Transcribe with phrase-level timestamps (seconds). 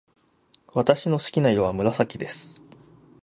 [0.73, 2.59] 私の好きな色は紫です。